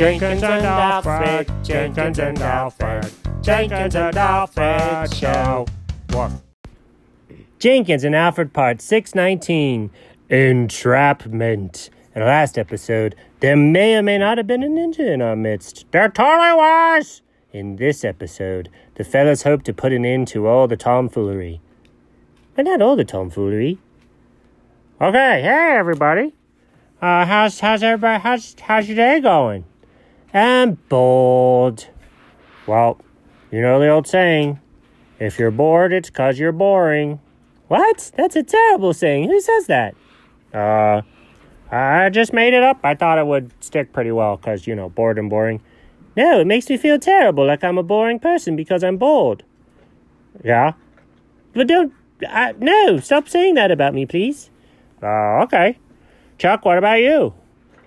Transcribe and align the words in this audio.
Jenkins 0.00 0.42
and 0.42 0.64
Alfred, 0.64 1.52
Jenkins 1.62 2.18
and 2.18 2.38
Alfred, 2.38 3.12
Jenkins 3.42 3.94
and 3.94 4.16
Alfred 4.16 5.14
Show. 5.14 5.66
What? 6.12 6.32
Jenkins 7.58 8.04
and 8.04 8.16
Alfred, 8.16 8.54
part 8.54 8.80
619 8.80 9.90
Entrapment. 10.30 11.90
In 12.14 12.20
the 12.20 12.26
last 12.26 12.56
episode, 12.56 13.14
there 13.40 13.58
may 13.58 13.94
or 13.94 14.02
may 14.02 14.16
not 14.16 14.38
have 14.38 14.46
been 14.46 14.62
a 14.62 14.68
ninja 14.68 15.00
in 15.00 15.20
our 15.20 15.36
midst. 15.36 15.84
There 15.90 16.08
totally 16.08 16.54
was! 16.54 17.20
In 17.52 17.76
this 17.76 18.02
episode, 18.02 18.70
the 18.94 19.04
fellas 19.04 19.42
hope 19.42 19.64
to 19.64 19.74
put 19.74 19.92
an 19.92 20.06
end 20.06 20.28
to 20.28 20.46
all 20.46 20.66
the 20.66 20.78
tomfoolery. 20.78 21.60
But 22.56 22.64
not 22.64 22.80
all 22.80 22.96
the 22.96 23.04
tomfoolery. 23.04 23.76
Okay, 24.98 25.42
hey 25.42 25.74
everybody. 25.76 26.32
Uh, 27.02 27.26
how's 27.26 27.60
how's 27.60 27.82
everybody? 27.82 28.22
How's 28.22 28.56
how's 28.60 28.88
your 28.88 28.96
day 28.96 29.20
going? 29.20 29.66
I'm 30.32 30.74
bored. 30.88 31.86
Well, 32.66 32.98
you 33.50 33.60
know 33.60 33.80
the 33.80 33.88
old 33.88 34.06
saying: 34.06 34.60
if 35.18 35.38
you're 35.38 35.50
bored, 35.50 35.92
it's 35.92 36.10
'cause 36.10 36.38
you're 36.38 36.52
boring. 36.52 37.20
What? 37.68 38.12
That's 38.16 38.36
a 38.36 38.42
terrible 38.42 38.92
saying. 38.94 39.28
Who 39.28 39.40
says 39.40 39.66
that? 39.66 39.94
Uh, 40.52 41.02
I 41.70 42.08
just 42.10 42.32
made 42.32 42.54
it 42.54 42.62
up. 42.62 42.80
I 42.82 42.94
thought 42.94 43.18
it 43.18 43.26
would 43.26 43.52
stick 43.62 43.92
pretty 43.92 44.12
well 44.12 44.36
'cause 44.36 44.66
you 44.66 44.74
know, 44.74 44.88
bored 44.88 45.18
and 45.18 45.30
boring. 45.30 45.60
No, 46.16 46.40
it 46.40 46.46
makes 46.46 46.68
me 46.68 46.76
feel 46.76 46.98
terrible, 46.98 47.46
like 47.46 47.62
I'm 47.62 47.78
a 47.78 47.82
boring 47.82 48.18
person 48.18 48.56
because 48.56 48.82
I'm 48.82 48.96
bored. 48.96 49.44
Yeah, 50.44 50.72
but 51.54 51.66
don't. 51.66 51.92
I, 52.28 52.52
no, 52.58 52.98
stop 52.98 53.28
saying 53.28 53.54
that 53.54 53.70
about 53.70 53.94
me, 53.94 54.06
please. 54.06 54.50
Uh, 55.02 55.42
okay. 55.44 55.78
Chuck, 56.38 56.64
what 56.64 56.78
about 56.78 57.00
you? 57.00 57.34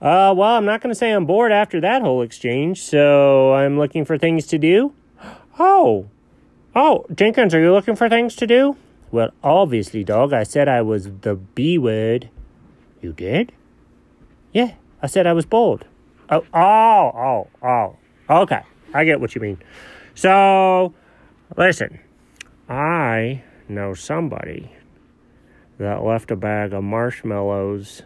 Uh, 0.00 0.34
well, 0.36 0.56
I'm 0.56 0.64
not 0.64 0.80
going 0.80 0.90
to 0.90 0.94
say 0.94 1.12
I'm 1.12 1.24
bored 1.24 1.52
after 1.52 1.80
that 1.80 2.02
whole 2.02 2.22
exchange, 2.22 2.82
so 2.82 3.54
I'm 3.54 3.78
looking 3.78 4.04
for 4.04 4.18
things 4.18 4.46
to 4.48 4.58
do. 4.58 4.92
Oh. 5.56 6.08
Oh, 6.74 7.06
Jenkins, 7.14 7.54
are 7.54 7.60
you 7.60 7.72
looking 7.72 7.94
for 7.94 8.08
things 8.08 8.34
to 8.34 8.46
do? 8.48 8.76
Well, 9.12 9.30
obviously, 9.44 10.02
dog, 10.02 10.32
I 10.32 10.42
said 10.42 10.66
I 10.68 10.82
was 10.82 11.08
the 11.20 11.36
B 11.36 11.78
word. 11.78 12.28
You 13.00 13.12
did? 13.12 13.52
Yeah, 14.52 14.74
I 15.00 15.06
said 15.06 15.28
I 15.28 15.32
was 15.32 15.46
bored. 15.46 15.86
Oh, 16.28 16.44
oh, 16.52 17.46
oh, 17.62 17.66
oh. 17.68 17.96
Okay, 18.28 18.62
I 18.92 19.04
get 19.04 19.20
what 19.20 19.36
you 19.36 19.40
mean. 19.40 19.58
So, 20.16 20.92
listen, 21.56 22.00
I 22.68 23.44
know 23.68 23.94
somebody 23.94 24.72
that 25.78 26.02
left 26.02 26.32
a 26.32 26.36
bag 26.36 26.72
of 26.72 26.82
marshmallows 26.82 28.02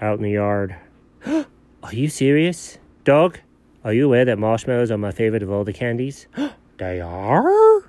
out 0.00 0.18
in 0.18 0.22
the 0.22 0.30
yard. 0.30 0.76
are 1.26 1.92
you 1.92 2.08
serious? 2.08 2.78
Dog, 3.04 3.38
are 3.84 3.92
you 3.92 4.06
aware 4.06 4.24
that 4.24 4.38
marshmallows 4.38 4.90
are 4.90 4.98
my 4.98 5.12
favorite 5.12 5.42
of 5.42 5.50
all 5.50 5.64
the 5.64 5.72
candies? 5.72 6.26
they 6.78 7.00
are? 7.00 7.84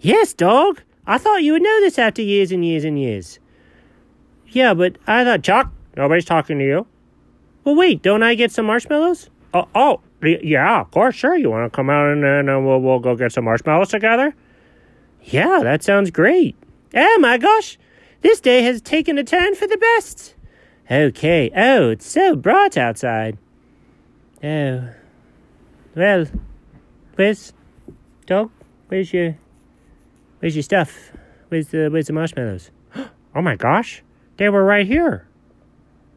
Yes, 0.00 0.32
dog. 0.32 0.82
I 1.06 1.18
thought 1.18 1.42
you 1.42 1.52
would 1.52 1.62
know 1.62 1.80
this 1.80 1.98
after 1.98 2.22
years 2.22 2.52
and 2.52 2.64
years 2.64 2.84
and 2.84 2.98
years. 2.98 3.38
Yeah, 4.48 4.74
but 4.74 4.96
I 5.06 5.24
thought, 5.24 5.42
Chuck, 5.42 5.72
nobody's 5.96 6.24
talking 6.24 6.58
to 6.58 6.64
you. 6.64 6.86
Well, 7.64 7.74
wait, 7.74 8.02
don't 8.02 8.22
I 8.22 8.34
get 8.34 8.52
some 8.52 8.66
marshmallows? 8.66 9.28
Oh, 9.52 9.68
oh, 9.74 10.00
yeah, 10.22 10.80
of 10.80 10.90
course, 10.90 11.14
sure. 11.14 11.36
You 11.36 11.50
want 11.50 11.70
to 11.70 11.74
come 11.74 11.90
out 11.90 12.12
and, 12.12 12.24
and 12.24 12.48
uh, 12.48 12.60
we'll, 12.60 12.80
we'll 12.80 13.00
go 13.00 13.16
get 13.16 13.32
some 13.32 13.44
marshmallows 13.44 13.88
together? 13.88 14.34
Yeah, 15.22 15.60
that 15.62 15.82
sounds 15.82 16.10
great. 16.10 16.54
Oh 16.94 17.18
my 17.20 17.38
gosh, 17.38 17.78
this 18.20 18.40
day 18.40 18.62
has 18.62 18.80
taken 18.80 19.18
a 19.18 19.24
turn 19.24 19.54
for 19.56 19.66
the 19.66 19.76
best. 19.76 20.35
Okay. 20.90 21.50
Oh, 21.56 21.90
it's 21.90 22.06
so 22.06 22.36
bright 22.36 22.76
outside. 22.76 23.38
Oh. 24.42 24.90
Well, 25.94 26.26
where's 27.16 27.52
dog? 28.26 28.50
Where's 28.88 29.12
your 29.12 29.36
where's 30.38 30.54
your 30.54 30.62
stuff? 30.62 31.10
Where's 31.48 31.68
the 31.68 31.88
where's 31.88 32.06
the 32.06 32.12
marshmallows? 32.12 32.70
Oh 33.34 33.42
my 33.42 33.54
gosh. 33.54 34.02
They 34.38 34.48
were 34.48 34.64
right 34.64 34.86
here. 34.86 35.28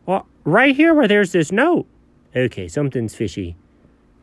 Well, 0.06 0.26
right 0.46 0.74
here 0.74 0.94
where 0.94 1.08
there's 1.08 1.34
this 1.34 1.52
note. 1.52 1.86
Okay, 2.34 2.70
something's 2.70 3.14
fishy. 3.14 3.58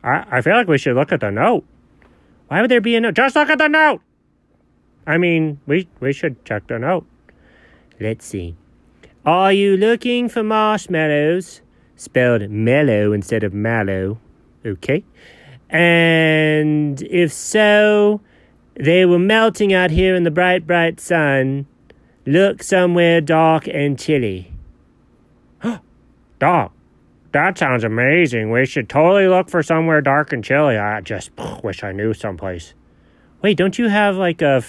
I, 0.03 0.25
I 0.31 0.41
feel 0.41 0.53
like 0.53 0.67
we 0.67 0.79
should 0.79 0.95
look 0.95 1.11
at 1.11 1.19
the 1.19 1.29
note. 1.29 1.63
Why 2.47 2.61
would 2.61 2.71
there 2.71 2.81
be 2.81 2.95
a 2.95 3.01
note? 3.01 3.13
Just 3.13 3.35
look 3.35 3.49
at 3.49 3.59
the 3.59 3.67
note! 3.67 4.01
I 5.05 5.19
mean, 5.19 5.59
we 5.67 5.87
we 5.99 6.11
should 6.11 6.43
check 6.43 6.65
the 6.65 6.79
note. 6.79 7.05
Let's 7.99 8.25
see. 8.25 8.55
Are 9.27 9.51
you 9.51 9.75
looking 9.75 10.29
for 10.29 10.41
marshmallows? 10.41 11.59
Spelled 11.97 12.49
mellow 12.49 13.11
instead 13.11 13.43
of 13.43 13.53
mallow. 13.53 14.19
Okay. 14.65 15.03
And 15.69 17.01
if 17.01 17.33
so, 17.33 18.21
they 18.75 19.05
were 19.05 19.19
melting 19.19 19.73
out 19.73 19.91
here 19.91 20.15
in 20.15 20.23
the 20.23 20.31
bright, 20.31 20.65
bright 20.65 21.01
sun. 21.01 21.67
Look 22.25 22.63
somewhere 22.63 23.19
dark 23.19 23.67
and 23.67 23.99
chilly. 23.99 24.53
dark. 26.39 26.71
That 27.33 27.57
sounds 27.57 27.83
amazing. 27.83 28.49
We 28.49 28.65
should 28.65 28.87
totally 28.87 29.27
look 29.27 29.49
for 29.49 29.61
somewhere 29.61 29.99
dark 29.99 30.31
and 30.31 30.41
chilly. 30.41 30.77
I 30.77 31.01
just 31.01 31.31
wish 31.65 31.83
I 31.83 31.91
knew 31.91 32.13
someplace. 32.13 32.73
Wait, 33.41 33.57
don't 33.57 33.77
you 33.77 33.89
have 33.89 34.15
like 34.15 34.41
a 34.41 34.63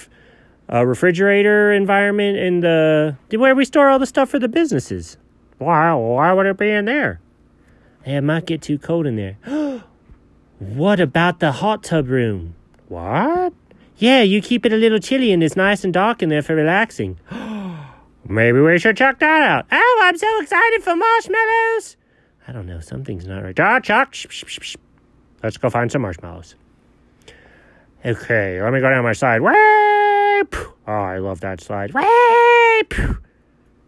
a 0.68 0.86
refrigerator 0.86 1.72
environment 1.72 2.38
in 2.38 2.60
the 2.60 3.16
where 3.30 3.54
we 3.54 3.64
store 3.64 3.88
all 3.88 3.98
the 3.98 4.06
stuff 4.06 4.28
for 4.28 4.38
the 4.38 4.48
businesses. 4.48 5.16
Why? 5.58 5.92
Why 5.94 6.32
would 6.32 6.46
it 6.46 6.56
be 6.56 6.70
in 6.70 6.84
there? 6.84 7.20
It 8.04 8.20
might 8.22 8.46
get 8.46 8.62
too 8.62 8.78
cold 8.78 9.06
in 9.06 9.16
there. 9.16 9.36
what 10.58 11.00
about 11.00 11.40
the 11.40 11.52
hot 11.52 11.82
tub 11.82 12.08
room? 12.08 12.54
What? 12.88 13.52
Yeah, 13.96 14.22
you 14.22 14.40
keep 14.40 14.64
it 14.64 14.72
a 14.72 14.76
little 14.76 14.98
chilly 14.98 15.32
and 15.32 15.42
it's 15.42 15.56
nice 15.56 15.84
and 15.84 15.92
dark 15.92 16.22
in 16.22 16.28
there 16.28 16.42
for 16.42 16.54
relaxing. 16.54 17.18
Maybe 18.28 18.60
we 18.60 18.78
should 18.78 18.96
check 18.96 19.18
that 19.18 19.42
out. 19.42 19.66
Oh, 19.72 20.00
I'm 20.02 20.16
so 20.16 20.40
excited 20.40 20.82
for 20.82 20.94
marshmallows. 20.94 21.96
I 22.46 22.52
don't 22.52 22.66
know. 22.66 22.80
Something's 22.80 23.26
not 23.26 23.42
right. 23.42 23.58
Ah, 23.58 23.80
Chuck. 23.80 24.14
Let's 25.42 25.56
go 25.56 25.70
find 25.70 25.90
some 25.90 26.02
marshmallows. 26.02 26.54
Okay, 28.04 28.62
let 28.62 28.72
me 28.72 28.80
go 28.80 28.88
down 28.88 29.02
my 29.02 29.12
side. 29.12 29.40
Oh, 30.86 30.92
I 30.92 31.18
love 31.18 31.40
that 31.40 31.60
slide. 31.60 31.92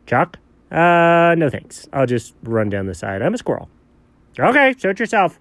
Chuck? 0.06 0.38
Uh, 0.70 1.34
no 1.36 1.48
thanks. 1.50 1.88
I'll 1.92 2.06
just 2.06 2.34
run 2.42 2.68
down 2.68 2.86
the 2.86 2.94
side. 2.94 3.22
I'm 3.22 3.34
a 3.34 3.38
squirrel. 3.38 3.68
Okay, 4.38 4.74
suit 4.78 5.00
yourself. 5.00 5.38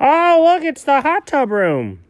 Oh, 0.00 0.42
look, 0.44 0.62
it's 0.64 0.84
the 0.84 1.00
hot 1.00 1.26
tub 1.26 1.50
room. 1.50 2.00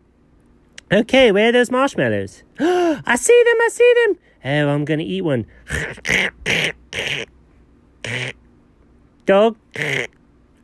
Okay, 0.93 1.33
where 1.33 1.49
are 1.49 1.53
those 1.53 1.71
marshmallows? 1.71 2.43
I 2.61 3.17
see 3.17 3.43
them, 3.45 3.57
I 3.61 3.69
see 3.71 3.95
them. 4.07 4.19
Oh, 4.45 4.69
I'm 4.75 4.85
gonna 4.85 5.03
eat 5.03 5.23
one. 5.23 5.47
Dog? 9.27 9.57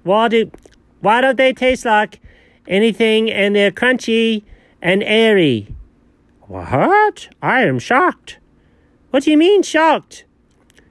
Why 0.02 0.28
do, 0.28 0.50
why 1.00 1.20
don't 1.20 1.36
they 1.36 1.52
taste 1.52 1.84
like 1.84 2.20
anything 2.66 3.30
and 3.30 3.54
they're 3.56 3.70
crunchy 3.70 4.44
and 4.80 5.02
airy? 5.02 5.73
What? 6.46 7.28
I 7.40 7.62
am 7.62 7.78
shocked. 7.78 8.38
What 9.10 9.22
do 9.22 9.30
you 9.30 9.38
mean, 9.38 9.62
shocked? 9.62 10.24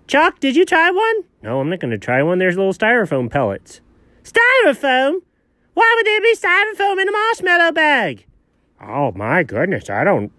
Chuck, 0.08 0.40
did 0.40 0.56
you 0.56 0.66
try 0.66 0.90
one? 0.90 1.24
No, 1.42 1.60
I'm 1.60 1.70
not 1.70 1.80
going 1.80 1.92
to 1.92 1.98
try 1.98 2.24
one. 2.24 2.40
There's 2.40 2.58
little 2.58 2.74
styrofoam 2.74 3.30
pellets. 3.30 3.82
Styrofoam? 4.24 5.22
Why 5.74 5.94
would 5.96 6.06
there 6.06 6.22
be 6.22 6.36
styrofoam 6.36 7.02
in 7.02 7.10
a 7.10 7.12
marshmallow 7.12 7.72
bag? 7.74 8.26
Oh, 8.82 9.12
my 9.12 9.44
goodness. 9.44 9.90
I 9.90 10.04
don't. 10.04 10.32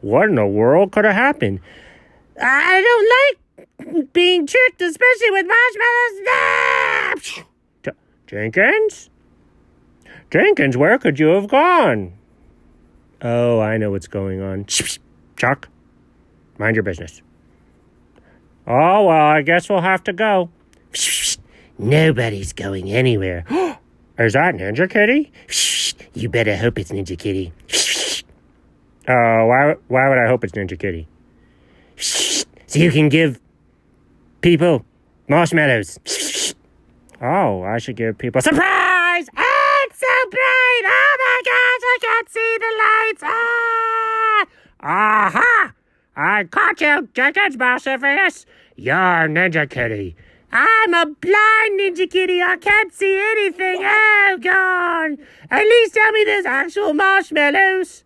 What 0.00 0.28
in 0.28 0.34
the 0.34 0.46
world 0.46 0.92
could 0.92 1.04
have 1.04 1.14
happened? 1.14 1.60
I 2.40 2.82
don't 2.82 3.08
like 3.88 4.12
being 4.12 4.46
tricked, 4.46 4.82
especially 4.82 5.30
with 5.30 5.46
marshmallows. 5.46 7.44
Jenkins? 8.26 9.10
Jenkins, 10.30 10.76
where 10.76 10.98
could 10.98 11.18
you 11.18 11.28
have 11.28 11.48
gone? 11.48 12.17
Oh, 13.20 13.60
I 13.60 13.76
know 13.76 13.90
what's 13.90 14.06
going 14.06 14.40
on. 14.40 14.66
Chuck, 15.36 15.68
mind 16.58 16.76
your 16.76 16.82
business. 16.82 17.22
Oh, 18.66 19.06
well, 19.06 19.10
I 19.10 19.42
guess 19.42 19.68
we'll 19.68 19.80
have 19.80 20.04
to 20.04 20.12
go. 20.12 20.50
Nobody's 21.78 22.52
going 22.52 22.90
anywhere. 22.90 23.44
Is 24.18 24.32
that 24.32 24.54
Ninja 24.56 24.90
Kitty? 24.90 25.32
You 26.12 26.28
better 26.28 26.56
hope 26.56 26.78
it's 26.78 26.90
Ninja 26.90 27.18
Kitty. 27.18 27.52
Oh, 29.08 29.12
uh, 29.12 29.46
why, 29.46 29.74
why 29.88 30.08
would 30.08 30.18
I 30.18 30.28
hope 30.28 30.44
it's 30.44 30.52
Ninja 30.52 30.78
Kitty? 30.78 31.06
So 31.96 32.78
you 32.78 32.90
can 32.90 33.08
give 33.08 33.40
people 34.42 34.84
marshmallows. 35.28 35.98
Oh, 37.22 37.62
I 37.62 37.78
should 37.78 37.96
give 37.96 38.18
people 38.18 38.40
surprise! 38.40 39.28
It's 39.28 39.98
so 39.98 40.30
bright! 40.30 40.82
Oh 40.84 41.16
my 41.18 41.42
gosh, 41.44 41.67
I 41.82 41.98
can't 42.00 42.28
see 42.30 42.58
the 42.58 42.72
lights! 42.78 43.22
Ah! 43.24 44.46
Aha! 44.80 45.72
I 46.16 46.44
caught 46.44 46.80
you, 46.80 47.08
Jenkins 47.14 47.56
Massivius! 47.56 48.44
You're 48.76 49.28
Ninja 49.28 49.68
Kitty. 49.68 50.14
I'm 50.52 50.94
a 50.94 51.06
blind 51.06 51.80
Ninja 51.80 52.10
Kitty. 52.10 52.40
I 52.40 52.56
can't 52.56 52.92
see 52.92 53.18
anything. 53.18 53.82
Oh, 53.84 54.38
God. 54.40 55.18
At 55.50 55.62
least 55.64 55.94
tell 55.94 56.12
me 56.12 56.24
there's 56.24 56.46
actual 56.46 56.94
marshmallows. 56.94 58.04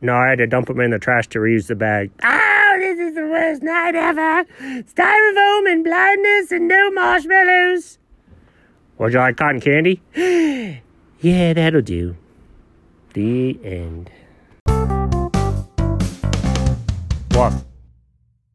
No, 0.00 0.14
I 0.14 0.30
had 0.30 0.38
to 0.38 0.46
dump 0.46 0.66
them 0.66 0.80
in 0.80 0.90
the 0.90 0.98
trash 0.98 1.28
to 1.28 1.38
reuse 1.38 1.68
the 1.68 1.74
bag. 1.74 2.10
Oh, 2.22 2.76
this 2.78 2.98
is 2.98 3.14
the 3.14 3.26
worst 3.26 3.62
night 3.62 3.94
ever. 3.94 4.44
Styrofoam 4.82 5.70
and 5.70 5.84
blindness 5.84 6.50
and 6.50 6.68
no 6.68 6.90
marshmallows. 6.90 7.98
Would 8.98 9.12
you 9.12 9.18
like 9.18 9.36
cotton 9.36 9.60
candy? 9.60 10.02
yeah, 11.20 11.52
that'll 11.52 11.82
do. 11.82 12.16
The 13.14 13.56
end. 13.62 14.10
Woof. 17.30 17.73